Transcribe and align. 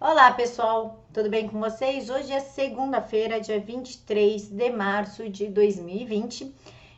Olá 0.00 0.32
pessoal, 0.32 1.04
tudo 1.12 1.30
bem 1.30 1.48
com 1.48 1.60
vocês? 1.60 2.10
Hoje 2.10 2.32
é 2.32 2.40
segunda-feira, 2.40 3.40
dia 3.40 3.60
23 3.60 4.50
de 4.50 4.70
março 4.70 5.30
de 5.30 5.46
2020 5.46 6.52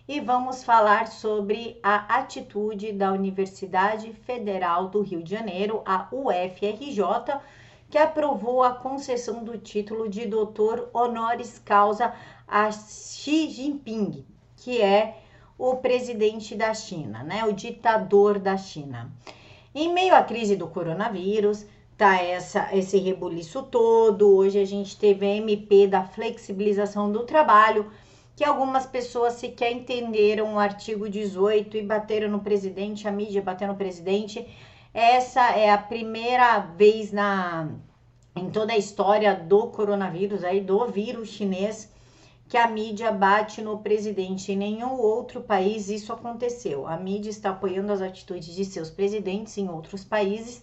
e 0.09 0.19
vamos 0.19 0.65
falar 0.65 1.07
sobre 1.07 1.79
a 1.83 2.19
atitude 2.19 2.93
da 2.93 3.13
Universidade 3.13 4.13
Federal 4.13 4.89
do 4.89 5.03
Rio 5.03 5.23
de 5.23 5.31
Janeiro, 5.31 5.83
a 5.85 6.09
UFRJ, 6.11 7.39
que 7.91 7.99
aprovou 7.99 8.63
a 8.63 8.75
concessão 8.75 9.45
do 9.45 9.59
título 9.59 10.09
de 10.09 10.27
doutor 10.27 10.89
honoris 10.93 11.59
causa 11.59 12.15
a 12.49 12.73
Xi 12.73 13.51
Jinping, 13.51 14.25
que 14.57 14.81
é 14.81 15.19
o 15.59 15.77
presidente 15.77 16.57
da 16.57 16.73
China, 16.73 17.23
né? 17.23 17.45
O 17.45 17.53
ditador 17.53 18.39
da 18.39 18.57
China. 18.57 19.13
Em 19.75 19.93
meio 19.93 20.15
à 20.15 20.23
crise 20.23 20.57
do 20.57 20.67
coronavírus, 20.67 21.67
tá 21.97 22.23
essa, 22.23 22.69
esse 22.77 22.99
rebuliço 22.99 23.63
todo. 23.63 24.37
Hoje 24.37 24.59
a 24.59 24.65
gente 24.65 24.97
teve 24.97 25.27
a 25.27 25.37
MP 25.37 25.87
da 25.87 26.05
flexibilização 26.05 27.11
do 27.11 27.25
trabalho, 27.25 27.91
que 28.35 28.45
algumas 28.45 28.85
pessoas 28.85 29.35
sequer 29.35 29.73
entenderam 29.73 30.55
o 30.55 30.59
artigo 30.59 31.09
18 31.09 31.77
e 31.77 31.83
bateram 31.83 32.29
no 32.29 32.41
presidente, 32.41 33.09
a 33.09 33.13
mídia 33.13 33.41
bateu 33.41 33.67
no 33.69 33.77
presidente. 33.77 34.47
Essa 34.93 35.53
é 35.57 35.71
a 35.71 35.79
primeira 35.79 36.59
vez 36.59 37.13
na 37.13 37.69
em 38.35 38.51
toda 38.51 38.75
a 38.75 38.77
história 38.77 39.35
do 39.35 39.69
coronavírus, 39.69 40.45
aí 40.45 40.61
do 40.61 40.87
vírus 40.89 41.31
chinês, 41.31 41.91
que 42.47 42.59
a 42.59 42.69
mídia 42.69 43.11
bate 43.11 43.63
no 43.63 43.79
presidente. 43.79 44.53
Em 44.53 44.57
nenhum 44.57 44.99
outro 45.01 45.41
país 45.41 45.89
isso 45.89 46.13
aconteceu. 46.13 46.87
A 46.87 46.99
mídia 46.99 47.31
está 47.31 47.51
apoiando 47.51 47.91
as 47.91 48.03
atitudes 48.03 48.55
de 48.55 48.67
seus 48.67 48.91
presidentes 48.91 49.57
em 49.57 49.71
outros 49.71 50.05
países 50.05 50.63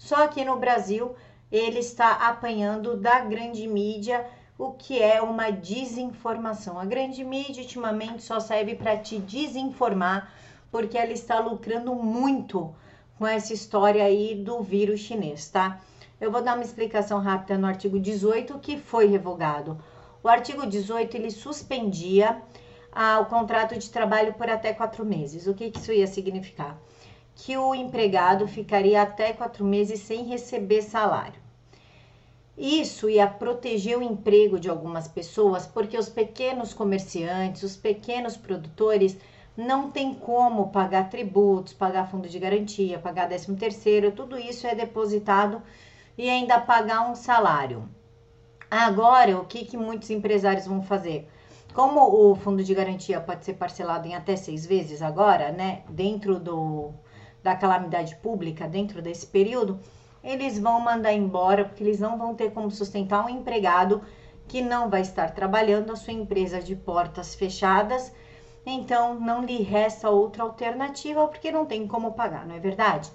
só 0.00 0.26
que 0.28 0.42
no 0.46 0.56
Brasil 0.56 1.14
ele 1.52 1.78
está 1.78 2.12
apanhando 2.12 2.96
da 2.96 3.20
grande 3.20 3.68
mídia 3.68 4.26
o 4.56 4.72
que 4.72 5.00
é 5.00 5.20
uma 5.20 5.50
desinformação. 5.50 6.80
A 6.80 6.86
grande 6.86 7.22
mídia 7.22 7.62
ultimamente 7.62 8.22
só 8.22 8.40
serve 8.40 8.74
para 8.74 8.96
te 8.96 9.18
desinformar, 9.18 10.32
porque 10.70 10.96
ela 10.96 11.12
está 11.12 11.38
lucrando 11.38 11.94
muito 11.94 12.74
com 13.18 13.26
essa 13.26 13.52
história 13.52 14.02
aí 14.02 14.34
do 14.34 14.62
vírus 14.62 15.00
chinês, 15.00 15.50
tá? 15.50 15.78
Eu 16.18 16.32
vou 16.32 16.40
dar 16.40 16.54
uma 16.54 16.64
explicação 16.64 17.20
rápida 17.20 17.58
no 17.58 17.66
artigo 17.66 18.00
18 18.00 18.58
que 18.58 18.78
foi 18.78 19.06
revogado. 19.06 19.78
O 20.22 20.28
artigo 20.28 20.66
18 20.66 21.14
ele 21.14 21.30
suspendia 21.30 22.40
ah, 22.90 23.20
o 23.20 23.26
contrato 23.26 23.78
de 23.78 23.90
trabalho 23.90 24.32
por 24.32 24.48
até 24.48 24.72
quatro 24.72 25.04
meses. 25.04 25.46
O 25.46 25.52
que, 25.52 25.70
que 25.70 25.78
isso 25.78 25.92
ia 25.92 26.06
significar? 26.06 26.78
Que 27.34 27.56
o 27.56 27.74
empregado 27.74 28.46
ficaria 28.46 29.02
até 29.02 29.32
quatro 29.32 29.64
meses 29.64 30.00
sem 30.00 30.24
receber 30.24 30.82
salário. 30.82 31.40
Isso 32.56 33.08
ia 33.08 33.26
proteger 33.26 33.96
o 33.96 34.02
emprego 34.02 34.60
de 34.60 34.68
algumas 34.68 35.08
pessoas, 35.08 35.66
porque 35.66 35.96
os 35.96 36.10
pequenos 36.10 36.74
comerciantes, 36.74 37.62
os 37.62 37.76
pequenos 37.76 38.36
produtores 38.36 39.16
não 39.56 39.90
tem 39.90 40.14
como 40.14 40.68
pagar 40.68 41.08
tributos, 41.08 41.72
pagar 41.72 42.10
fundo 42.10 42.28
de 42.28 42.38
garantia, 42.38 42.98
pagar 42.98 43.28
13 43.28 43.56
terceiro, 43.56 44.12
tudo 44.12 44.38
isso 44.38 44.66
é 44.66 44.74
depositado 44.74 45.62
e 46.16 46.28
ainda 46.28 46.60
pagar 46.60 47.10
um 47.10 47.14
salário. 47.14 47.88
Agora, 48.70 49.38
o 49.38 49.44
que, 49.46 49.64
que 49.64 49.76
muitos 49.76 50.10
empresários 50.10 50.66
vão 50.66 50.82
fazer? 50.82 51.28
Como 51.72 52.00
o 52.00 52.34
fundo 52.34 52.62
de 52.62 52.74
garantia 52.74 53.20
pode 53.20 53.44
ser 53.44 53.54
parcelado 53.54 54.06
em 54.06 54.14
até 54.14 54.36
seis 54.36 54.66
vezes 54.66 55.02
agora, 55.02 55.50
né? 55.50 55.82
Dentro 55.88 56.38
do, 56.38 56.92
da 57.42 57.54
calamidade 57.54 58.16
pública 58.16 58.68
dentro 58.68 59.00
desse 59.00 59.26
período, 59.26 59.80
eles 60.22 60.58
vão 60.58 60.80
mandar 60.80 61.12
embora 61.12 61.64
porque 61.64 61.82
eles 61.82 61.98
não 61.98 62.18
vão 62.18 62.34
ter 62.34 62.52
como 62.52 62.70
sustentar 62.70 63.24
um 63.24 63.28
empregado 63.28 64.02
que 64.46 64.60
não 64.60 64.90
vai 64.90 65.00
estar 65.00 65.32
trabalhando 65.32 65.92
a 65.92 65.96
sua 65.96 66.12
empresa 66.12 66.60
de 66.60 66.74
portas 66.76 67.34
fechadas. 67.34 68.12
Então 68.66 69.14
não 69.14 69.42
lhe 69.42 69.62
resta 69.62 70.10
outra 70.10 70.42
alternativa 70.42 71.26
porque 71.26 71.50
não 71.50 71.64
tem 71.64 71.86
como 71.86 72.12
pagar, 72.12 72.46
não 72.46 72.54
é 72.54 72.58
verdade? 72.58 73.10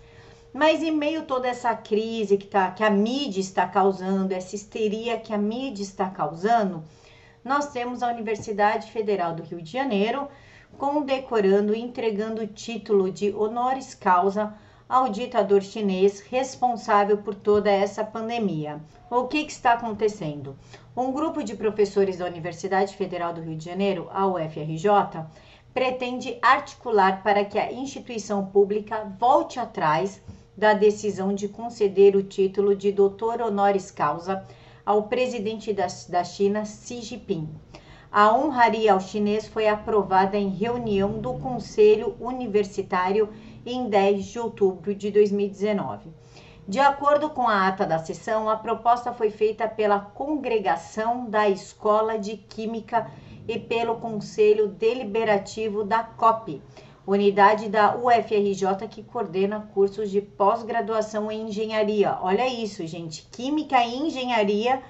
Mas 0.51 0.81
em 0.81 0.91
meio 0.91 1.21
a 1.21 1.25
toda 1.25 1.47
essa 1.47 1.75
crise 1.75 2.37
que, 2.37 2.47
tá, 2.47 2.71
que 2.71 2.83
a 2.83 2.89
mídia 2.89 3.41
está 3.41 3.67
causando, 3.67 4.33
essa 4.33 4.55
histeria 4.55 5.19
que 5.19 5.33
a 5.33 5.37
mídia 5.37 5.83
está 5.83 6.09
causando, 6.09 6.83
nós 7.43 7.71
temos 7.71 8.01
a 8.01 8.07
Universidade 8.07 8.89
Federal 8.89 9.35
do 9.35 9.43
Rio 9.43 9.61
de 9.61 9.71
Janeiro 9.71 10.29
condecorando 10.77 11.73
e 11.73 11.81
entregando 11.81 12.41
o 12.41 12.47
título 12.47 13.11
de 13.11 13.33
honoris 13.33 13.93
causa 13.93 14.53
ao 14.87 15.09
ditador 15.09 15.61
chinês 15.61 16.19
responsável 16.19 17.17
por 17.17 17.33
toda 17.33 17.71
essa 17.71 18.03
pandemia. 18.03 18.79
O 19.09 19.27
que, 19.27 19.45
que, 19.45 19.51
está 19.51 19.73
acontecendo? 19.73 20.55
Um 20.95 21.11
grupo 21.11 21.43
de 21.43 21.55
professores 21.55 22.17
da 22.17 22.25
Universidade 22.25 22.95
Federal 22.95 23.33
do 23.33 23.41
Rio 23.41 23.55
de 23.55 23.65
Janeiro, 23.65 24.07
a 24.11 24.27
UFRJ, 24.27 25.25
pretende 25.73 26.37
articular 26.41 27.21
para 27.23 27.43
que 27.43 27.57
a 27.57 27.71
instituição 27.71 28.45
pública 28.45 29.03
volte 29.19 29.59
atrás 29.59 30.21
da 30.55 30.73
decisão 30.73 31.33
de 31.33 31.47
conceder 31.47 32.15
o 32.15 32.23
título 32.23 32.75
de 32.75 32.91
doutor 32.91 33.41
honoris 33.41 33.91
causa 33.91 34.45
ao 34.85 35.03
presidente 35.03 35.73
da, 35.73 35.87
da 36.07 36.23
China, 36.23 36.63
Xi 36.63 37.01
Jinping. 37.01 37.49
A 38.17 38.33
honraria 38.33 38.93
ao 38.93 39.01
chinês 39.01 39.45
foi 39.45 39.67
aprovada 39.67 40.37
em 40.37 40.47
reunião 40.47 41.19
do 41.19 41.33
Conselho 41.33 42.15
Universitário 42.17 43.27
em 43.65 43.89
10 43.89 44.23
de 44.23 44.39
outubro 44.39 44.95
de 44.95 45.11
2019. 45.11 46.11
De 46.65 46.79
acordo 46.79 47.29
com 47.29 47.45
a 47.45 47.67
ata 47.67 47.85
da 47.85 47.99
sessão, 47.99 48.49
a 48.49 48.55
proposta 48.55 49.11
foi 49.11 49.29
feita 49.31 49.67
pela 49.67 49.99
congregação 49.99 51.29
da 51.29 51.49
Escola 51.49 52.17
de 52.17 52.37
Química 52.37 53.11
e 53.49 53.59
pelo 53.59 53.97
Conselho 53.97 54.69
Deliberativo 54.69 55.83
da 55.83 56.01
COP, 56.01 56.61
unidade 57.05 57.67
da 57.67 57.97
UFRJ 57.97 58.87
que 58.89 59.03
coordena 59.03 59.69
cursos 59.73 60.09
de 60.09 60.21
pós-graduação 60.21 61.29
em 61.29 61.49
engenharia. 61.49 62.17
Olha 62.21 62.47
isso, 62.47 62.87
gente, 62.87 63.27
Química 63.29 63.83
e 63.83 63.93
Engenharia 63.93 64.81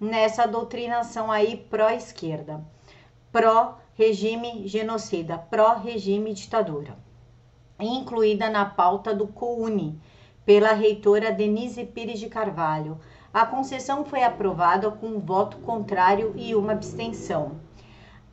nessa 0.00 0.46
doutrinação 0.46 1.30
aí 1.30 1.56
pró-esquerda, 1.56 2.64
pró-regime 3.32 4.66
genocida, 4.66 5.36
pró-regime 5.38 6.32
ditadura, 6.32 6.96
incluída 7.78 8.48
na 8.48 8.64
pauta 8.64 9.14
do 9.14 9.26
COUNI 9.26 10.00
pela 10.44 10.72
reitora 10.72 11.32
Denise 11.32 11.84
Pires 11.84 12.18
de 12.18 12.28
Carvalho. 12.28 12.98
A 13.34 13.44
concessão 13.44 14.04
foi 14.04 14.22
aprovada 14.22 14.90
com 14.90 15.06
um 15.06 15.20
voto 15.20 15.58
contrário 15.58 16.32
e 16.36 16.54
uma 16.54 16.72
abstenção. 16.72 17.60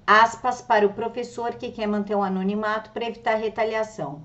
Aspas 0.07 0.61
para 0.61 0.85
o 0.85 0.93
professor 0.93 1.55
que 1.55 1.71
quer 1.71 1.87
manter 1.87 2.15
o 2.15 2.21
anonimato 2.21 2.91
para 2.91 3.05
evitar 3.05 3.35
retaliação. 3.35 4.23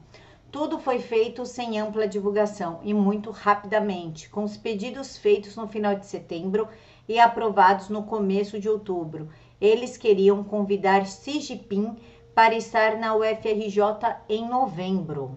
Tudo 0.53 0.79
foi 0.79 0.99
feito 0.99 1.47
sem 1.47 1.81
ampla 1.81 2.07
divulgação 2.07 2.81
e 2.83 2.93
muito 2.93 3.31
rapidamente, 3.31 4.29
com 4.29 4.45
os 4.45 4.57
pedidos 4.57 5.17
feitos 5.17 5.57
no 5.57 5.67
final 5.67 5.95
de 5.95 6.07
setembro 6.07 6.69
e 7.11 7.19
aprovados 7.19 7.89
no 7.89 8.05
começo 8.05 8.61
de 8.61 8.69
outubro. 8.69 9.31
Eles 9.61 9.97
queriam 9.97 10.45
convidar 10.45 11.05
Xi 11.05 11.41
Jinping 11.41 11.97
para 12.33 12.55
estar 12.55 12.97
na 12.99 13.17
UFRJ 13.17 13.81
em 14.29 14.49
novembro. 14.49 15.37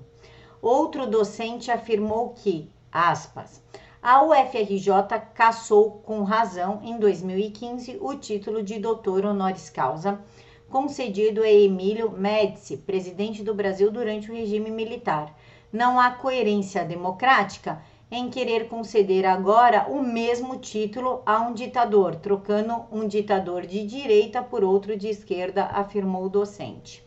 Outro 0.61 1.07
docente 1.07 1.71
afirmou 1.71 2.29
que, 2.29 2.69
aspas, 2.91 3.59
a 3.99 4.23
UFRJ 4.23 4.87
cassou 5.33 6.03
com 6.05 6.21
razão 6.21 6.79
em 6.83 6.99
2015 6.99 7.97
o 7.99 8.13
título 8.13 8.61
de 8.61 8.77
doutor 8.77 9.25
honoris 9.25 9.71
causa 9.71 10.21
concedido 10.69 11.41
a 11.41 11.49
Emílio 11.49 12.11
Médici, 12.11 12.77
presidente 12.77 13.43
do 13.43 13.55
Brasil 13.55 13.89
durante 13.89 14.29
o 14.29 14.35
regime 14.35 14.69
militar. 14.69 15.35
Não 15.71 15.99
há 15.99 16.11
coerência 16.11 16.85
democrática 16.85 17.81
em 18.15 18.29
querer 18.29 18.67
conceder 18.67 19.25
agora 19.25 19.87
o 19.89 20.03
mesmo 20.03 20.57
título 20.57 21.23
a 21.25 21.39
um 21.39 21.51
ditador, 21.51 22.15
trocando 22.15 22.85
um 22.91 23.07
ditador 23.07 23.65
de 23.65 23.83
direita 23.83 24.39
por 24.43 24.63
outro 24.63 24.95
de 24.95 25.07
esquerda, 25.07 25.65
afirmou 25.65 26.25
o 26.25 26.29
docente. 26.29 27.03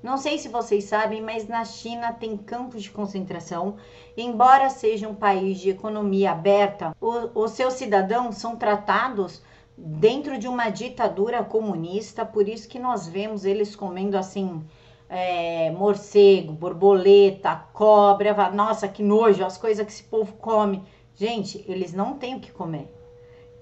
Não 0.00 0.16
sei 0.16 0.38
se 0.38 0.48
vocês 0.48 0.84
sabem, 0.84 1.20
mas 1.20 1.48
na 1.48 1.64
China 1.64 2.12
tem 2.12 2.36
campos 2.36 2.84
de 2.84 2.92
concentração. 2.92 3.74
Embora 4.16 4.70
seja 4.70 5.08
um 5.08 5.16
país 5.16 5.58
de 5.58 5.70
economia 5.70 6.30
aberta, 6.30 6.96
o, 7.00 7.42
os 7.42 7.50
seus 7.50 7.74
cidadãos 7.74 8.36
são 8.36 8.54
tratados 8.54 9.42
dentro 9.76 10.38
de 10.38 10.46
uma 10.46 10.70
ditadura 10.70 11.42
comunista, 11.42 12.24
por 12.24 12.48
isso 12.48 12.68
que 12.68 12.78
nós 12.78 13.08
vemos 13.08 13.44
eles 13.44 13.74
comendo 13.74 14.16
assim 14.16 14.64
é, 15.08 15.70
morcego, 15.70 16.52
borboleta, 16.52 17.54
cobra, 17.72 18.50
nossa, 18.50 18.88
que 18.88 19.02
nojo, 19.02 19.44
as 19.44 19.56
coisas 19.56 19.84
que 19.84 19.92
esse 19.92 20.02
povo 20.02 20.32
come. 20.34 20.82
Gente, 21.14 21.64
eles 21.68 21.92
não 21.92 22.14
têm 22.14 22.36
o 22.36 22.40
que 22.40 22.52
comer. 22.52 22.92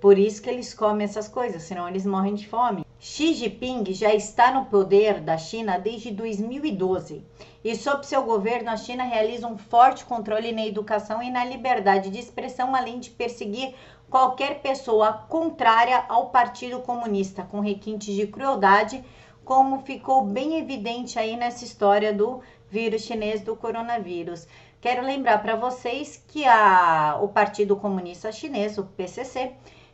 Por 0.00 0.18
isso 0.18 0.42
que 0.42 0.50
eles 0.50 0.74
comem 0.74 1.04
essas 1.04 1.28
coisas, 1.28 1.62
senão 1.62 1.88
eles 1.88 2.04
morrem 2.04 2.34
de 2.34 2.46
fome. 2.46 2.84
Xi 2.98 3.34
Jinping 3.34 3.84
já 3.92 4.14
está 4.14 4.52
no 4.52 4.66
poder 4.66 5.20
da 5.20 5.36
China 5.36 5.78
desde 5.78 6.10
2012 6.10 7.22
e, 7.62 7.74
sob 7.74 8.06
seu 8.06 8.22
governo, 8.22 8.70
a 8.70 8.76
China 8.76 9.04
realiza 9.04 9.46
um 9.46 9.56
forte 9.56 10.04
controle 10.04 10.52
na 10.52 10.66
educação 10.66 11.22
e 11.22 11.30
na 11.30 11.44
liberdade 11.44 12.10
de 12.10 12.18
expressão, 12.18 12.74
além 12.74 12.98
de 12.98 13.10
perseguir 13.10 13.74
qualquer 14.10 14.60
pessoa 14.60 15.12
contrária 15.28 16.04
ao 16.08 16.30
Partido 16.30 16.80
Comunista, 16.80 17.42
com 17.42 17.60
requintes 17.60 18.14
de 18.14 18.26
crueldade, 18.26 19.02
como 19.44 19.82
ficou 19.82 20.24
bem 20.24 20.58
evidente 20.58 21.18
aí 21.18 21.36
nessa 21.36 21.64
história 21.64 22.12
do 22.12 22.40
vírus 22.70 23.02
chinês 23.02 23.42
do 23.42 23.54
coronavírus. 23.54 24.46
Quero 24.80 25.02
lembrar 25.02 25.42
para 25.42 25.56
vocês 25.56 26.22
que 26.28 26.44
a, 26.44 27.18
o 27.22 27.28
Partido 27.28 27.76
Comunista 27.76 28.30
Chinês, 28.32 28.76
o 28.76 28.84
PCC, 28.84 29.52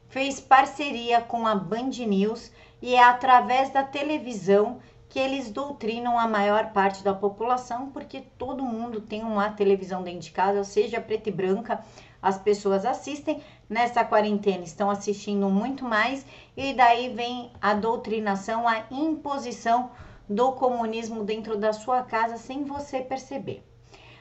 fez 0.09 0.41
parceria 0.41 1.21
com 1.21 1.47
a 1.47 1.55
Band 1.55 1.91
News 2.07 2.51
e 2.83 2.95
é 2.95 3.03
através 3.03 3.71
da 3.71 3.85
televisão 3.85 4.81
que 5.09 5.19
eles 5.19 5.51
doutrinam 5.51 6.19
a 6.19 6.27
maior 6.27 6.73
parte 6.73 7.03
da 7.03 7.13
população, 7.13 7.91
porque 7.91 8.23
todo 8.39 8.63
mundo 8.63 9.01
tem 9.01 9.23
uma 9.23 9.51
televisão 9.51 10.03
dentro 10.03 10.21
de 10.21 10.31
casa, 10.31 10.63
seja 10.63 11.01
preta 11.01 11.29
e 11.29 11.33
branca, 11.33 11.85
as 12.23 12.39
pessoas 12.39 12.85
assistem. 12.85 13.43
Nessa 13.69 14.05
quarentena 14.05 14.65
estão 14.65 14.91
assistindo 14.91 15.49
muito 15.49 15.85
mais, 15.85 16.27
e 16.57 16.73
daí 16.73 17.09
vem 17.15 17.53
a 17.61 17.75
doutrinação, 17.75 18.67
a 18.67 18.85
imposição 18.91 19.91
do 20.29 20.53
comunismo 20.53 21.25
dentro 21.25 21.57
da 21.57 21.73
sua 21.73 22.03
casa 22.03 22.37
sem 22.37 22.65
você 22.65 23.01
perceber. 23.01 23.65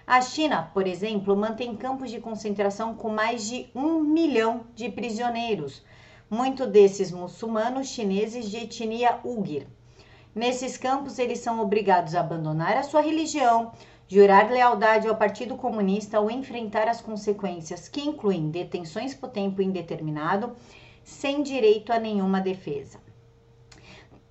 A 0.06 0.22
China, 0.22 0.72
por 0.74 0.88
exemplo, 0.88 1.36
mantém 1.36 1.75
campos 1.75 2.10
de 2.10 2.19
concentração 2.19 2.96
com 2.96 3.10
mais 3.10 3.48
de 3.48 3.69
um 3.75 4.02
milhão 4.02 4.66
de 4.74 4.90
prisioneiros 4.90 5.84
muito 6.30 6.68
desses 6.68 7.12
muçulmanos 7.12 7.88
chineses 7.88 8.50
de 8.50 8.57
etnia 8.57 9.19
Uyghur. 9.24 9.63
Nesses 10.36 10.78
campos, 10.78 11.18
eles 11.18 11.40
são 11.40 11.60
obrigados 11.60 12.13
a 12.13 12.19
abandonar 12.19 12.78
a 12.78 12.84
sua 12.84 13.02
religião, 13.02 13.72
jurar 14.10 14.52
lealdade 14.52 15.08
ao 15.08 15.16
Partido 15.16 15.56
Comunista 15.56 16.20
ou 16.20 16.30
enfrentar 16.30 16.90
as 16.90 17.00
consequências, 17.00 17.88
que 17.88 18.02
incluem 18.02 18.50
detenções 18.50 19.14
por 19.14 19.30
tempo 19.30 19.62
indeterminado, 19.62 20.54
sem 21.04 21.42
direito 21.42 21.94
a 21.94 22.00
nenhuma 22.00 22.42
defesa. 22.42 23.00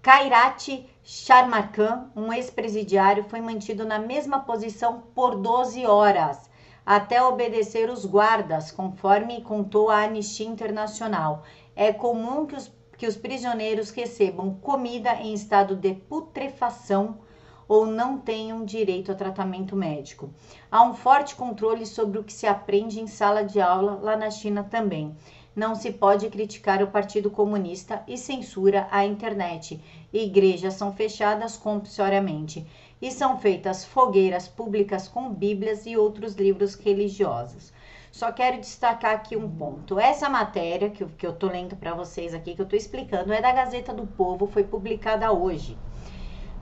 Kairat 0.03 0.85
Sharmarkan, 1.03 2.11
um 2.15 2.31
ex-presidiário, 2.31 3.25
foi 3.25 3.41
mantido 3.41 3.87
na 3.87 3.99
mesma 3.99 4.41
posição 4.41 5.05
por 5.15 5.37
12 5.37 5.87
horas, 5.87 6.51
até 6.85 7.23
obedecer 7.23 7.89
os 7.89 8.05
guardas, 8.05 8.71
conforme 8.71 9.41
contou 9.41 9.89
a 9.89 10.03
Anistia 10.03 10.47
Internacional 10.47 11.45
é 11.79 11.93
comum 11.93 12.45
que 12.45 12.57
os, 12.57 12.73
que 12.97 13.07
os 13.07 13.17
prisioneiros 13.17 13.91
recebam 13.91 14.53
comida 14.57 15.15
em 15.15 15.33
estado 15.33 15.77
de 15.77 15.95
putrefação 15.95 17.21
ou 17.69 17.87
não 17.87 18.19
tenham 18.19 18.65
direito 18.65 19.13
a 19.13 19.15
tratamento 19.15 19.77
médico. 19.77 20.31
Há 20.71 20.83
um 20.83 20.95
forte 20.95 21.37
controle 21.37 21.85
sobre 21.85 22.19
o 22.19 22.25
que 22.25 22.33
se 22.33 22.47
aprende 22.47 22.99
em 22.99 23.07
sala 23.07 23.45
de 23.45 23.61
aula 23.61 24.01
lá 24.03 24.17
na 24.17 24.31
China 24.31 24.65
também. 24.65 25.15
Não 25.55 25.75
se 25.75 25.93
pode 25.93 26.31
criticar 26.31 26.83
o 26.83 26.87
Partido 26.87 27.31
Comunista 27.31 28.03
e 28.07 28.17
censura 28.17 28.89
a 28.91 29.05
internet. 29.05 29.81
Igrejas 30.13 30.75
são 30.75 30.93
fechadas 30.93 31.57
compulsoriamente 31.57 32.67
e 33.03 33.11
são 33.11 33.39
feitas 33.39 33.85
fogueiras 33.85 34.49
públicas 34.49 35.09
com 35.09 35.29
Bíblias 35.29 35.85
e 35.85 35.97
outros 35.97 36.35
livros 36.37 36.75
religiosos. 36.75 37.73
Só 38.11 38.33
quero 38.33 38.61
destacar 38.61 39.15
aqui 39.15 39.37
um 39.37 39.51
ponto. 39.51 39.99
Essa 39.99 40.29
matéria 40.29 40.91
que, 40.91 41.05
que 41.05 41.27
eu 41.27 41.33
tô 41.33 41.49
lendo 41.49 41.77
para 41.77 41.95
vocês 41.95 42.33
aqui, 42.33 42.55
que 42.55 42.63
eu 42.63 42.67
tô 42.67 42.75
explicando, 42.75 43.33
é 43.33 43.41
da 43.41 43.53
Gazeta 43.53 43.93
do 43.93 44.07
Povo, 44.07 44.47
foi 44.47 44.65
publicada 44.65 45.31
hoje. 45.33 45.77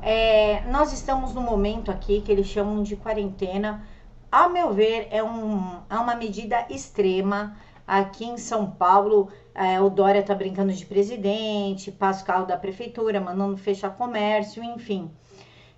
É, 0.03 0.63
nós 0.71 0.93
estamos 0.93 1.35
no 1.35 1.41
momento 1.41 1.91
aqui 1.91 2.21
que 2.21 2.31
eles 2.31 2.47
chamam 2.47 2.83
de 2.83 2.97
quarentena. 2.97 3.87
Ao 4.31 4.51
meu 4.51 4.73
ver, 4.73 5.09
é, 5.11 5.23
um, 5.23 5.81
é 5.89 5.97
uma 5.97 6.15
medida 6.15 6.67
extrema. 6.71 7.57
Aqui 7.87 8.25
em 8.25 8.37
São 8.37 8.71
Paulo, 8.71 9.29
é, 9.55 9.81
o 9.81 9.89
Dória 9.89 10.23
tá 10.23 10.35
brincando 10.35 10.73
de 10.73 10.85
presidente, 10.85 11.97
carro 12.25 12.45
da 12.45 12.57
prefeitura, 12.57 13.21
mandando 13.21 13.57
fechar 13.57 13.91
comércio, 13.91 14.63
enfim. 14.63 15.11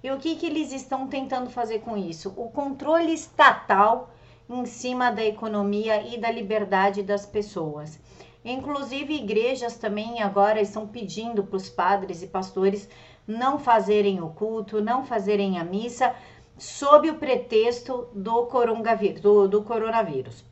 E 0.03 0.11
o 0.11 0.19
que, 0.19 0.37
que 0.37 0.47
eles 0.47 0.73
estão 0.73 1.06
tentando 1.06 1.50
fazer 1.50 1.81
com 1.81 1.97
isso? 1.97 2.32
O 2.37 2.49
controle 2.49 3.12
estatal 3.12 4.11
em 4.49 4.65
cima 4.65 5.11
da 5.11 5.25
economia 5.25 6.03
e 6.03 6.19
da 6.19 6.31
liberdade 6.31 7.03
das 7.03 7.26
pessoas. 7.26 8.00
Inclusive, 8.44 9.15
igrejas 9.15 9.76
também 9.76 10.23
agora 10.23 10.61
estão 10.61 10.87
pedindo 10.87 11.44
para 11.44 11.56
os 11.56 11.69
padres 11.69 12.23
e 12.23 12.29
pastores 12.29 12.88
não 13.28 13.58
fazerem 13.58 14.22
o 14.22 14.30
culto, 14.30 14.80
não 14.80 15.04
fazerem 15.04 15.58
a 15.58 15.64
missa, 15.64 16.14
sob 16.56 17.10
o 17.10 17.19
pretexto 17.19 18.08
do 18.14 18.46
coronavírus. 18.46 19.20
Do, 19.20 19.46
do 19.46 19.62
coronavírus. 19.62 20.42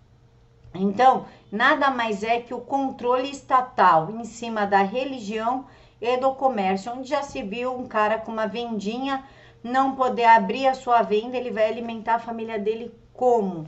Então, 0.75 1.25
nada 1.51 1.91
mais 1.91 2.23
é 2.23 2.39
que 2.39 2.53
o 2.53 2.61
controle 2.61 3.31
estatal 3.31 4.11
em 4.11 4.25
cima 4.25 4.67
da 4.67 4.83
religião 4.83 5.65
e 6.01 6.19
do 6.19 6.35
comércio, 6.35 6.93
onde 6.93 7.09
já 7.09 7.23
se 7.23 7.43
viu 7.43 7.75
um 7.75 7.87
cara 7.87 8.19
com 8.19 8.31
uma 8.31 8.47
vendinha 8.47 9.25
não 9.65 9.97
poder 9.97 10.27
abrir 10.27 10.67
a 10.67 10.75
sua 10.75 11.01
venda, 11.03 11.37
ele 11.37 11.51
vai 11.51 11.69
alimentar 11.69 12.17
a 12.17 12.21
família 12.21 12.59
dele 12.59 12.95
como? 13.13 13.67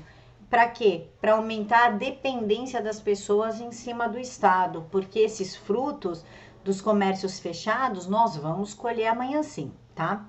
Para 0.50 0.68
quê? 0.68 1.06
Para 1.20 1.32
aumentar 1.32 1.86
a 1.86 1.90
dependência 1.90 2.80
das 2.80 3.00
pessoas 3.00 3.60
em 3.60 3.72
cima 3.72 4.08
do 4.08 4.18
Estado, 4.18 4.86
porque 4.90 5.18
esses 5.18 5.56
frutos 5.56 6.24
dos 6.68 6.82
comércios 6.82 7.40
fechados 7.40 8.06
nós 8.06 8.36
vamos 8.36 8.74
colher 8.74 9.06
amanhã 9.06 9.42
sim, 9.42 9.72
tá? 9.94 10.28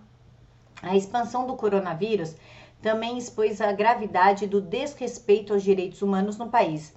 A 0.81 0.95
expansão 0.95 1.45
do 1.45 1.57
coronavírus 1.57 2.33
também 2.81 3.17
expôs 3.17 3.59
a 3.59 3.73
gravidade 3.73 4.47
do 4.47 4.61
desrespeito 4.61 5.51
aos 5.51 5.63
direitos 5.63 6.01
humanos 6.01 6.37
no 6.37 6.47
país. 6.47 6.93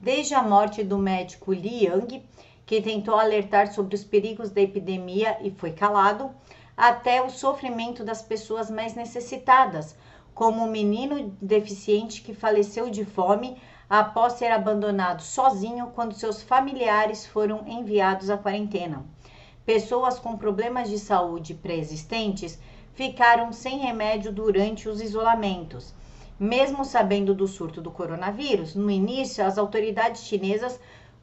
Desde 0.00 0.34
a 0.34 0.40
morte 0.40 0.82
do 0.82 0.96
médico 0.96 1.52
Li 1.52 1.84
Yang, 1.84 2.22
que 2.64 2.80
tentou 2.80 3.16
alertar 3.16 3.70
sobre 3.70 3.94
os 3.94 4.02
perigos 4.02 4.48
da 4.48 4.62
epidemia 4.62 5.36
e 5.42 5.50
foi 5.50 5.72
calado, 5.72 6.30
até 6.74 7.20
o 7.20 7.28
sofrimento 7.28 8.02
das 8.02 8.22
pessoas 8.22 8.70
mais 8.70 8.94
necessitadas, 8.94 9.94
como 10.34 10.64
um 10.64 10.70
menino 10.70 11.36
deficiente 11.38 12.22
que 12.22 12.32
faleceu 12.32 12.88
de 12.88 13.04
fome 13.04 13.58
após 13.88 14.34
ser 14.34 14.50
abandonado 14.50 15.22
sozinho 15.22 15.92
quando 15.94 16.14
seus 16.14 16.42
familiares 16.42 17.26
foram 17.26 17.66
enviados 17.66 18.28
à 18.30 18.36
quarentena. 18.36 19.04
Pessoas 19.64 20.18
com 20.18 20.36
problemas 20.36 20.88
de 20.88 20.98
saúde 20.98 21.54
pré-existentes 21.54 22.58
ficaram 22.94 23.52
sem 23.52 23.78
remédio 23.78 24.32
durante 24.32 24.88
os 24.88 25.00
isolamentos. 25.00 25.94
Mesmo 26.38 26.84
sabendo 26.84 27.34
do 27.34 27.46
surto 27.46 27.80
do 27.80 27.90
coronavírus, 27.90 28.74
no 28.74 28.90
início 28.90 29.44
as 29.44 29.56
autoridades 29.56 30.22
chinesas 30.22 30.78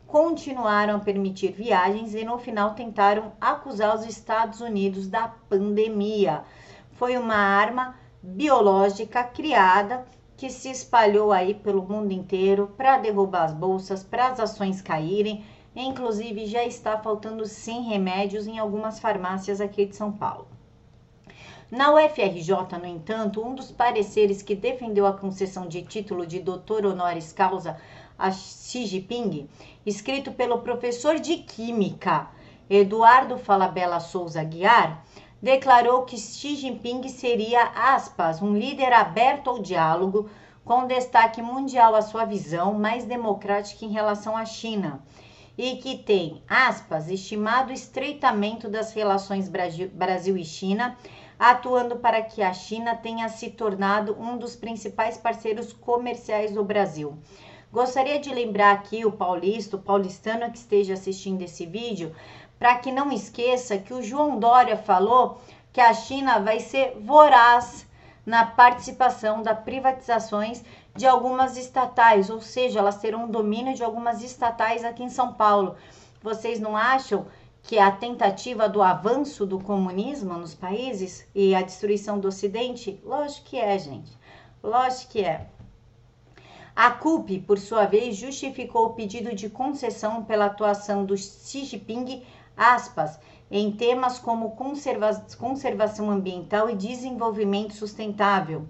continuaram 0.08 0.98
a 0.98 1.00
permitir 1.00 1.52
viagens 1.52 2.14
e 2.14 2.24
no 2.24 2.38
final 2.38 2.74
tentaram 2.74 3.34
acusar 3.40 3.96
os 3.96 4.06
Estados 4.06 4.62
Unidos 4.62 5.08
da 5.08 5.28
pandemia. 5.50 6.44
Foi 6.92 7.18
uma 7.18 7.36
arma 7.36 7.96
biológica 8.22 9.24
criada 9.24 10.06
que 10.44 10.50
se 10.50 10.70
espalhou 10.70 11.32
aí 11.32 11.54
pelo 11.54 11.88
mundo 11.88 12.12
inteiro 12.12 12.74
para 12.76 12.98
derrubar 12.98 13.46
as 13.46 13.54
bolsas, 13.54 14.04
para 14.04 14.28
as 14.28 14.42
ações 14.42 14.82
caírem. 14.82 15.42
Inclusive, 15.74 16.48
já 16.48 16.66
está 16.66 16.98
faltando 16.98 17.46
sim 17.46 17.84
remédios 17.84 18.46
em 18.46 18.60
algumas 18.60 19.00
farmácias 19.00 19.62
aqui 19.62 19.86
de 19.86 19.96
São 19.96 20.12
Paulo. 20.12 20.50
Na 21.72 21.94
UFRJ, 21.94 22.78
no 22.78 22.86
entanto, 22.86 23.42
um 23.42 23.56
dos 23.56 23.72
pareceres 23.72 24.42
que 24.42 24.54
defendeu 24.54 25.08
a 25.08 25.14
concessão 25.14 25.66
de 25.66 25.82
título 25.82 26.28
de 26.28 26.42
doutor 26.42 26.86
honoris 26.86 27.32
causa 27.32 27.78
a 28.20 28.30
Xi 28.30 28.86
Jinping, 28.86 29.48
escrito 29.86 30.34
pelo 30.34 30.60
professor 30.60 31.22
de 31.22 31.38
Química 31.38 32.28
Eduardo 32.70 33.38
Falabella 33.38 34.02
Souza 34.02 34.44
Guiar, 34.44 35.06
declarou 35.44 36.04
que 36.04 36.18
Xi 36.18 36.56
Jinping 36.56 37.10
seria, 37.10 37.64
aspas, 37.76 38.42
um 38.42 38.58
líder 38.58 38.94
aberto 38.94 39.50
ao 39.50 39.60
diálogo, 39.60 40.30
com 40.64 40.88
destaque 40.88 41.42
mundial 41.42 41.94
à 41.96 42.02
sua 42.02 42.24
visão 42.24 42.74
mais 42.74 43.04
democrática 43.04 43.84
em 43.84 43.92
relação 43.92 44.38
à 44.38 44.46
China, 44.46 45.04
e 45.58 45.76
que 45.76 45.98
tem, 45.98 46.42
aspas, 46.48 47.10
estimado 47.10 47.72
o 47.72 47.74
estreitamento 47.74 48.70
das 48.70 48.94
relações 48.94 49.50
Brasil 49.50 50.38
e 50.38 50.46
China, 50.46 50.98
atuando 51.38 51.98
para 51.98 52.22
que 52.22 52.42
a 52.42 52.54
China 52.54 52.96
tenha 52.96 53.28
se 53.28 53.50
tornado 53.50 54.16
um 54.18 54.38
dos 54.38 54.56
principais 54.56 55.18
parceiros 55.18 55.74
comerciais 55.74 56.54
do 56.54 56.64
Brasil. 56.64 57.18
Gostaria 57.74 58.20
de 58.20 58.32
lembrar 58.32 58.72
aqui 58.72 59.04
o 59.04 59.12
paulista, 59.12 59.78
o 59.78 59.82
paulistano 59.82 60.52
que 60.52 60.60
esteja 60.60 60.94
assistindo 60.94 61.42
esse 61.42 61.66
vídeo, 61.66 62.16
para 62.60 62.78
que 62.78 62.92
não 62.92 63.12
esqueça 63.12 63.80
que 63.80 63.92
o 63.92 64.04
João 64.04 64.38
Dória 64.38 64.78
falou 64.78 65.42
que 65.72 65.82
a 65.82 65.92
China 65.92 66.40
vai 66.40 66.60
ser 66.60 66.96
voraz 67.02 67.88
na 68.24 68.46
participação 68.46 69.42
das 69.42 69.60
privatizações 69.62 70.64
de 70.96 71.08
algumas 71.08 71.58
estatais, 71.58 72.30
ou 72.30 72.40
seja, 72.40 72.78
elas 72.78 72.98
terão 73.02 73.28
domínio 73.28 73.74
de 73.74 73.84
algumas 73.84 74.22
estatais 74.22 74.86
aqui 74.86 75.02
em 75.02 75.10
São 75.10 75.34
Paulo. 75.34 75.76
Vocês 76.22 76.60
não 76.60 76.78
acham 76.78 77.26
que 77.64 77.80
a 77.80 77.92
tentativa 77.92 78.70
do 78.70 78.84
avanço 78.84 79.48
do 79.48 79.60
comunismo 79.60 80.36
nos 80.36 80.54
países 80.54 81.28
e 81.34 81.56
a 81.56 81.64
destruição 81.64 82.20
do 82.20 82.28
Ocidente? 82.28 83.02
Lógico 83.04 83.48
que 83.48 83.58
é, 83.58 83.80
gente. 83.80 84.16
Lógico 84.62 85.14
que 85.14 85.26
é. 85.26 85.48
A 86.76 86.90
CUP, 86.90 87.40
por 87.42 87.60
sua 87.60 87.86
vez, 87.86 88.16
justificou 88.16 88.88
o 88.88 88.94
pedido 88.94 89.36
de 89.36 89.48
concessão 89.48 90.26
pela 90.26 90.46
atuação 90.46 91.06
do 91.06 91.16
Xi 91.16 91.66
Jinping, 91.66 92.24
aspas, 92.58 93.20
em 93.52 93.72
temas 93.72 94.18
como 94.18 94.56
conserva 94.56 95.24
conservação 95.38 96.10
ambiental 96.10 96.72
e 96.72 96.76
desenvolvimento 96.76 97.76
sustentável. 97.76 98.66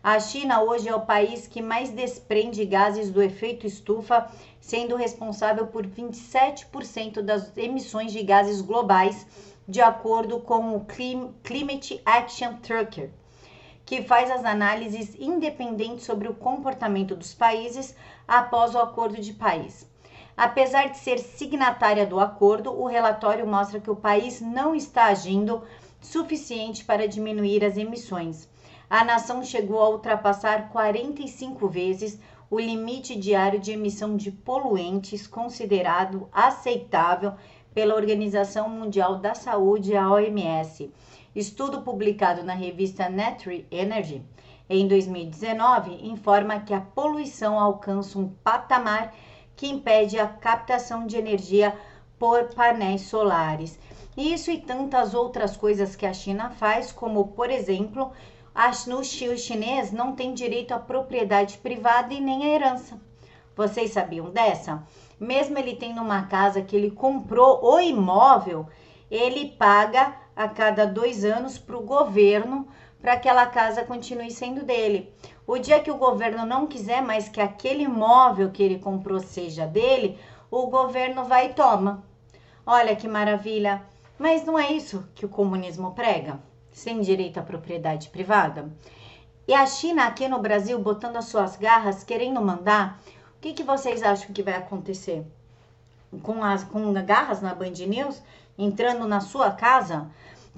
A 0.00 0.20
China 0.20 0.62
hoje 0.62 0.88
é 0.88 0.94
o 0.94 1.04
país 1.04 1.48
que 1.48 1.60
mais 1.60 1.90
desprende 1.90 2.64
gases 2.64 3.10
do 3.10 3.20
efeito 3.20 3.66
estufa, 3.66 4.30
sendo 4.60 4.94
responsável 4.94 5.66
por 5.66 5.84
27% 5.84 7.22
das 7.22 7.56
emissões 7.56 8.12
de 8.12 8.22
gases 8.22 8.60
globais, 8.60 9.26
de 9.66 9.80
acordo 9.80 10.38
com 10.38 10.76
o 10.76 10.86
Climate 11.42 12.00
Action 12.06 12.54
Tracker 12.58 13.10
que 13.84 14.02
faz 14.02 14.30
as 14.30 14.44
análises 14.44 15.14
independentes 15.18 16.04
sobre 16.04 16.28
o 16.28 16.34
comportamento 16.34 17.14
dos 17.16 17.34
países 17.34 17.94
após 18.26 18.74
o 18.74 18.78
acordo 18.78 19.20
de 19.20 19.32
Paris. 19.32 19.86
Apesar 20.36 20.88
de 20.88 20.98
ser 20.98 21.18
signatária 21.18 22.06
do 22.06 22.18
acordo, 22.18 22.72
o 22.72 22.86
relatório 22.86 23.46
mostra 23.46 23.80
que 23.80 23.90
o 23.90 23.96
país 23.96 24.40
não 24.40 24.74
está 24.74 25.06
agindo 25.06 25.62
suficiente 26.00 26.84
para 26.84 27.06
diminuir 27.06 27.64
as 27.64 27.76
emissões. 27.76 28.48
A 28.88 29.04
nação 29.04 29.42
chegou 29.42 29.80
a 29.80 29.90
ultrapassar 29.90 30.68
45 30.70 31.68
vezes 31.68 32.18
o 32.50 32.58
limite 32.58 33.16
diário 33.16 33.58
de 33.58 33.72
emissão 33.72 34.16
de 34.16 34.30
poluentes 34.30 35.26
considerado 35.26 36.28
aceitável 36.32 37.34
pela 37.74 37.94
Organização 37.94 38.68
Mundial 38.68 39.16
da 39.16 39.34
Saúde, 39.34 39.96
a 39.96 40.10
OMS 40.10 40.90
Estudo 41.34 41.80
publicado 41.80 42.42
na 42.42 42.52
revista 42.52 43.08
Nature 43.08 43.66
Energy 43.70 44.22
em 44.68 44.86
2019 44.86 46.06
informa 46.06 46.60
que 46.60 46.74
a 46.74 46.80
poluição 46.80 47.58
alcança 47.58 48.18
um 48.18 48.28
patamar 48.28 49.14
que 49.56 49.66
impede 49.66 50.18
a 50.18 50.26
captação 50.26 51.06
de 51.06 51.16
energia 51.16 51.74
por 52.18 52.54
painéis 52.54 53.02
solares. 53.02 53.78
Isso 54.14 54.50
e 54.50 54.58
tantas 54.58 55.14
outras 55.14 55.56
coisas 55.56 55.96
que 55.96 56.04
a 56.04 56.12
China 56.12 56.50
faz, 56.50 56.92
como 56.92 57.28
por 57.28 57.50
exemplo, 57.50 58.12
no 58.86 59.02
chinês 59.02 59.90
não 59.90 60.14
tem 60.14 60.34
direito 60.34 60.72
à 60.72 60.78
propriedade 60.78 61.56
privada 61.58 62.12
e 62.12 62.20
nem 62.20 62.44
à 62.44 62.48
herança. 62.48 63.00
Vocês 63.56 63.92
sabiam 63.92 64.28
dessa? 64.28 64.86
Mesmo 65.18 65.58
ele 65.58 65.76
tendo 65.76 66.02
uma 66.02 66.24
casa 66.24 66.60
que 66.60 66.76
ele 66.76 66.90
comprou 66.90 67.64
o 67.64 67.80
imóvel, 67.80 68.66
ele 69.10 69.48
paga 69.52 70.21
a 70.34 70.48
cada 70.48 70.86
dois 70.86 71.24
anos 71.24 71.58
para 71.58 71.76
o 71.76 71.82
governo 71.82 72.66
para 73.02 73.16
que 73.16 73.28
aquela 73.28 73.46
casa 73.46 73.84
continue 73.84 74.30
sendo 74.30 74.64
dele. 74.64 75.12
O 75.44 75.58
dia 75.58 75.80
que 75.80 75.90
o 75.90 75.96
governo 75.96 76.46
não 76.46 76.68
quiser 76.68 77.02
mais 77.02 77.28
que 77.28 77.40
aquele 77.40 77.82
imóvel 77.82 78.50
que 78.50 78.62
ele 78.62 78.78
comprou 78.78 79.18
seja 79.18 79.66
dele, 79.66 80.18
o 80.48 80.68
governo 80.68 81.24
vai 81.24 81.46
e 81.46 81.54
toma. 81.54 82.04
Olha 82.64 82.94
que 82.94 83.08
maravilha! 83.08 83.82
Mas 84.16 84.44
não 84.44 84.56
é 84.56 84.70
isso 84.70 85.04
que 85.16 85.26
o 85.26 85.28
comunismo 85.28 85.94
prega? 85.94 86.38
Sem 86.70 87.00
direito 87.00 87.40
à 87.40 87.42
propriedade 87.42 88.08
privada? 88.08 88.70
E 89.48 89.52
a 89.52 89.66
China 89.66 90.06
aqui 90.06 90.28
no 90.28 90.38
Brasil 90.38 90.78
botando 90.78 91.16
as 91.16 91.24
suas 91.24 91.56
garras, 91.56 92.04
querendo 92.04 92.40
mandar, 92.40 93.02
o 93.36 93.40
que, 93.40 93.52
que 93.52 93.64
vocês 93.64 94.00
acham 94.04 94.32
que 94.32 94.44
vai 94.44 94.54
acontecer? 94.54 95.26
Com 96.22 96.44
as 96.44 96.62
com 96.62 96.92
garras 97.02 97.42
na 97.42 97.52
Band 97.52 97.72
News, 97.88 98.22
entrando 98.64 99.06
na 99.06 99.20
sua 99.20 99.50
casa, 99.50 100.10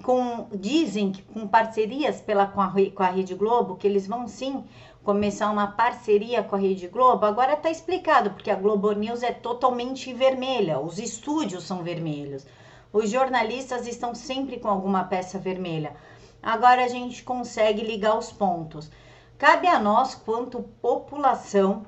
com 0.02 0.48
dizem 0.52 1.12
que 1.12 1.22
com 1.22 1.46
parcerias 1.46 2.20
pela 2.20 2.46
com 2.46 2.60
a, 2.60 2.72
com 2.94 3.02
a 3.02 3.10
Rede 3.10 3.34
Globo, 3.34 3.76
que 3.76 3.86
eles 3.86 4.06
vão 4.06 4.26
sim 4.26 4.64
começar 5.02 5.50
uma 5.50 5.68
parceria 5.68 6.42
com 6.42 6.56
a 6.56 6.58
Rede 6.58 6.88
Globo. 6.88 7.26
Agora 7.26 7.52
está 7.52 7.70
explicado, 7.70 8.30
porque 8.30 8.50
a 8.50 8.56
Globo 8.56 8.90
News 8.92 9.22
é 9.22 9.32
totalmente 9.32 10.12
vermelha, 10.12 10.80
os 10.80 10.98
estúdios 10.98 11.64
são 11.64 11.82
vermelhos. 11.82 12.46
Os 12.92 13.10
jornalistas 13.10 13.86
estão 13.86 14.14
sempre 14.14 14.58
com 14.58 14.68
alguma 14.68 15.04
peça 15.04 15.38
vermelha. 15.38 15.94
Agora 16.42 16.84
a 16.84 16.88
gente 16.88 17.22
consegue 17.22 17.82
ligar 17.82 18.16
os 18.16 18.30
pontos. 18.30 18.90
Cabe 19.36 19.66
a 19.66 19.78
nós, 19.78 20.14
quanto 20.14 20.62
população, 20.80 21.84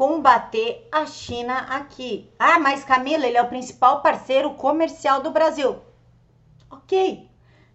combater 0.00 0.88
a 0.90 1.04
China 1.04 1.58
aqui. 1.68 2.32
Ah, 2.38 2.58
mas 2.58 2.82
Camila, 2.82 3.26
ele 3.26 3.36
é 3.36 3.42
o 3.42 3.48
principal 3.48 4.00
parceiro 4.00 4.54
comercial 4.54 5.20
do 5.20 5.30
Brasil. 5.30 5.76
Ok, 6.70 7.28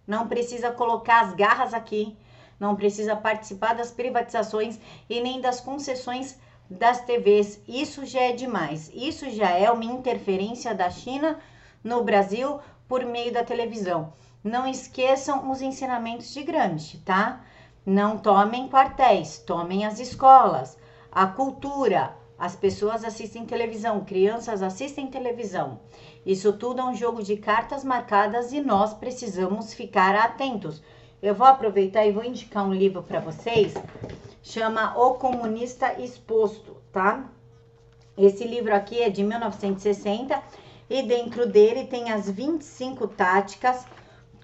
não 0.04 0.26
precisa 0.26 0.72
colocar 0.72 1.20
as 1.20 1.34
garras 1.34 1.72
aqui, 1.72 2.18
não 2.58 2.74
precisa 2.74 3.14
participar 3.14 3.76
das 3.76 3.92
privatizações 3.92 4.76
e 5.08 5.20
nem 5.20 5.40
das 5.40 5.60
concessões 5.60 6.36
das 6.68 7.00
TVs. 7.00 7.60
Isso 7.68 8.04
já 8.04 8.22
é 8.22 8.32
demais. 8.32 8.90
Isso 8.92 9.30
já 9.30 9.50
é 9.52 9.70
uma 9.70 9.84
interferência 9.84 10.74
da 10.74 10.90
China 10.90 11.38
no 11.84 12.02
Brasil 12.02 12.58
por 12.88 13.04
meio 13.04 13.32
da 13.32 13.44
televisão. 13.44 14.12
Não 14.42 14.66
esqueçam 14.66 15.48
os 15.48 15.62
ensinamentos 15.62 16.34
de 16.34 16.42
Gramsci, 16.42 16.98
tá? 16.98 17.40
Não 17.86 18.18
tomem 18.18 18.68
quartéis, 18.68 19.38
tomem 19.38 19.86
as 19.86 20.00
escolas 20.00 20.76
a 21.16 21.26
cultura. 21.26 22.14
As 22.38 22.54
pessoas 22.54 23.02
assistem 23.02 23.46
televisão, 23.46 24.04
crianças 24.04 24.62
assistem 24.62 25.06
televisão. 25.06 25.80
Isso 26.26 26.52
tudo 26.52 26.82
é 26.82 26.84
um 26.84 26.94
jogo 26.94 27.22
de 27.22 27.38
cartas 27.38 27.82
marcadas 27.82 28.52
e 28.52 28.60
nós 28.60 28.92
precisamos 28.92 29.72
ficar 29.72 30.14
atentos. 30.14 30.82
Eu 31.22 31.34
vou 31.34 31.46
aproveitar 31.46 32.04
e 32.04 32.12
vou 32.12 32.22
indicar 32.22 32.66
um 32.66 32.74
livro 32.74 33.02
para 33.02 33.18
vocês, 33.18 33.72
chama 34.42 34.94
O 34.98 35.14
Comunista 35.14 35.98
Exposto, 35.98 36.76
tá? 36.92 37.32
Esse 38.18 38.44
livro 38.44 38.74
aqui 38.74 39.00
é 39.00 39.08
de 39.08 39.24
1960 39.24 40.38
e 40.90 41.02
dentro 41.02 41.46
dele 41.46 41.86
tem 41.86 42.12
as 42.12 42.28
25 42.28 43.08
táticas 43.08 43.86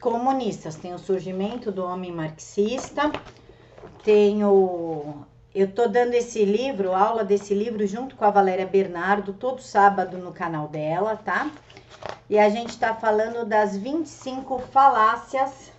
comunistas. 0.01 0.77
Tem 0.77 0.95
o 0.95 0.99
surgimento 0.99 1.71
do 1.71 1.85
homem 1.85 2.11
marxista, 2.11 3.13
tem 4.03 4.43
o 4.43 5.27
eu 5.55 5.71
tô 5.71 5.87
dando 5.87 6.15
esse 6.15 6.45
livro, 6.45 6.95
aula 6.95 7.25
desse 7.25 7.53
livro, 7.53 7.87
junto 7.87 8.17
com 8.17 8.25
a 8.25 8.31
Valéria 8.31 8.67
Bernardo, 8.67 9.35
todo 9.35 9.61
sábado 9.61 10.17
no 10.17 10.33
canal 10.33 10.67
dela, 10.67 11.15
tá? 11.17 11.51
E 12.29 12.39
a 12.39 12.49
gente 12.49 12.71
está 12.71 12.95
falando 12.95 13.45
das 13.45 13.77
25 13.77 14.59
falácias 14.73 15.71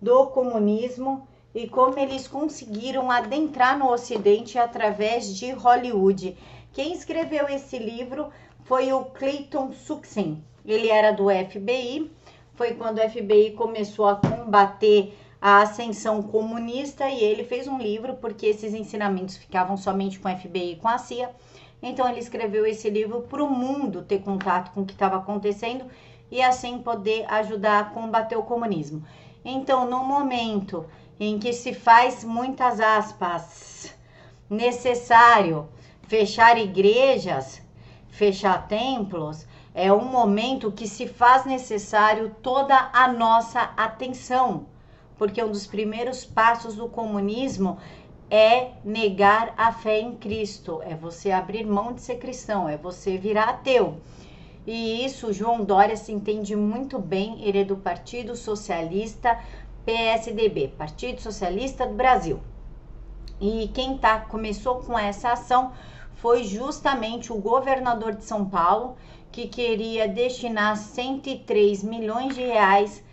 do 0.00 0.26
comunismo 0.26 1.26
e 1.54 1.66
como 1.66 1.98
eles 1.98 2.28
conseguiram 2.28 3.10
adentrar 3.10 3.78
no 3.78 3.90
Ocidente 3.90 4.58
através 4.58 5.34
de 5.34 5.50
Hollywood. 5.52 6.36
Quem 6.74 6.92
escreveu 6.92 7.48
esse 7.48 7.78
livro 7.78 8.28
foi 8.64 8.92
o 8.92 9.06
Clayton 9.06 9.72
Suxin. 9.72 10.44
Ele 10.66 10.90
era 10.90 11.12
do 11.12 11.28
FBI, 11.30 12.10
foi 12.54 12.74
quando 12.74 12.98
o 12.98 13.08
FBI 13.08 13.52
começou 13.52 14.06
a 14.06 14.16
combater 14.16 15.16
a 15.40 15.62
ascensão 15.62 16.22
comunista 16.22 17.08
e 17.08 17.22
ele 17.22 17.44
fez 17.44 17.68
um 17.68 17.78
livro 17.78 18.14
porque 18.14 18.46
esses 18.46 18.74
ensinamentos 18.74 19.36
ficavam 19.36 19.76
somente 19.76 20.18
com 20.18 20.28
a 20.28 20.36
FBI 20.36 20.72
e 20.72 20.76
com 20.76 20.88
a 20.88 20.98
CIA. 20.98 21.30
Então 21.82 22.08
ele 22.08 22.20
escreveu 22.20 22.66
esse 22.66 22.88
livro 22.88 23.22
para 23.22 23.44
o 23.44 23.50
mundo 23.50 24.02
ter 24.02 24.20
contato 24.22 24.72
com 24.72 24.80
o 24.80 24.86
que 24.86 24.92
estava 24.92 25.16
acontecendo 25.16 25.84
e 26.30 26.42
assim 26.42 26.78
poder 26.78 27.24
ajudar 27.28 27.80
a 27.80 27.84
combater 27.84 28.36
o 28.36 28.42
comunismo. 28.42 29.04
Então, 29.44 29.88
no 29.88 30.02
momento 30.02 30.86
em 31.20 31.38
que 31.38 31.52
se 31.52 31.72
faz 31.72 32.24
muitas 32.24 32.80
aspas 32.80 33.94
necessário 34.50 35.68
fechar 36.08 36.58
igrejas, 36.58 37.62
fechar 38.08 38.66
templos, 38.66 39.46
é 39.74 39.92
um 39.92 40.04
momento 40.04 40.72
que 40.72 40.88
se 40.88 41.06
faz 41.06 41.44
necessário 41.44 42.34
toda 42.42 42.90
a 42.92 43.08
nossa 43.08 43.60
atenção 43.76 44.66
porque 45.18 45.42
um 45.42 45.50
dos 45.50 45.66
primeiros 45.66 46.24
passos 46.24 46.74
do 46.74 46.88
comunismo 46.88 47.78
é 48.30 48.72
negar 48.84 49.54
a 49.56 49.72
fé 49.72 50.00
em 50.00 50.16
Cristo, 50.16 50.82
é 50.84 50.94
você 50.94 51.30
abrir 51.30 51.64
mão 51.64 51.92
de 51.92 52.02
ser 52.02 52.16
cristão, 52.16 52.68
é 52.68 52.76
você 52.76 53.16
virar 53.16 53.48
ateu. 53.48 53.98
E 54.66 55.04
isso 55.04 55.32
João 55.32 55.64
Dória 55.64 55.96
se 55.96 56.12
entende 56.12 56.56
muito 56.56 56.98
bem, 56.98 57.44
ele 57.44 57.60
é 57.60 57.64
do 57.64 57.76
Partido 57.76 58.34
Socialista 58.34 59.38
PSDB, 59.84 60.68
Partido 60.76 61.20
Socialista 61.20 61.86
do 61.86 61.94
Brasil. 61.94 62.40
E 63.40 63.70
quem 63.72 63.96
tá 63.96 64.18
começou 64.18 64.76
com 64.76 64.98
essa 64.98 65.32
ação 65.32 65.72
foi 66.16 66.42
justamente 66.42 67.32
o 67.32 67.36
governador 67.36 68.14
de 68.14 68.24
São 68.24 68.44
Paulo, 68.44 68.96
que 69.30 69.46
queria 69.46 70.08
destinar 70.08 70.76
103 70.76 71.84
milhões 71.84 72.34
de 72.34 72.42
reais 72.42 73.04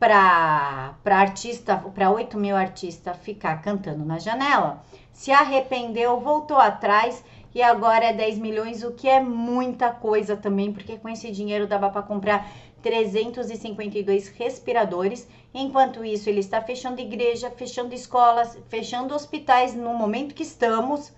para 0.00 0.96
artista, 1.04 1.76
para 1.76 2.10
8 2.10 2.38
mil 2.38 2.56
artistas 2.56 3.14
ficar 3.18 3.60
cantando 3.60 4.02
na 4.02 4.18
janela, 4.18 4.82
se 5.12 5.30
arrependeu, 5.30 6.18
voltou 6.18 6.56
atrás 6.56 7.22
e 7.54 7.60
agora 7.62 8.06
é 8.06 8.12
10 8.14 8.38
milhões, 8.38 8.82
o 8.82 8.92
que 8.92 9.06
é 9.06 9.20
muita 9.20 9.90
coisa 9.90 10.36
também, 10.36 10.72
porque 10.72 10.96
com 10.96 11.08
esse 11.08 11.30
dinheiro 11.30 11.66
dava 11.66 11.90
para 11.90 12.00
comprar 12.00 12.50
352 12.82 14.28
respiradores. 14.28 15.28
Enquanto 15.52 16.02
isso, 16.02 16.30
ele 16.30 16.40
está 16.40 16.62
fechando 16.62 17.00
igreja, 17.00 17.50
fechando 17.50 17.94
escolas, 17.94 18.56
fechando 18.70 19.14
hospitais 19.14 19.74
no 19.74 19.92
momento 19.92 20.34
que 20.34 20.42
estamos. 20.42 21.12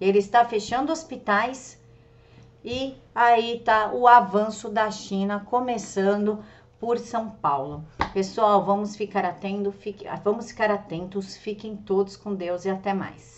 Ele 0.00 0.18
está 0.18 0.44
fechando 0.44 0.90
hospitais 0.90 1.78
e 2.64 2.96
aí 3.14 3.60
tá 3.64 3.92
o 3.92 4.08
avanço 4.08 4.68
da 4.68 4.90
China 4.90 5.46
começando 5.48 6.42
por 6.84 6.98
São 6.98 7.30
Paulo. 7.30 7.82
Pessoal, 8.12 8.62
vamos 8.62 8.94
ficar 8.94 9.24
atento, 9.24 9.72
fique, 9.72 10.04
vamos 10.22 10.48
ficar 10.48 10.70
atentos, 10.70 11.34
fiquem 11.34 11.74
todos 11.74 12.14
com 12.14 12.34
Deus 12.34 12.66
e 12.66 12.68
até 12.68 12.92
mais. 12.92 13.32